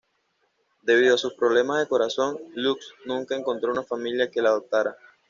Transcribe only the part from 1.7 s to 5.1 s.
de corazón, Lux nunca encontró una familia que la adoptara.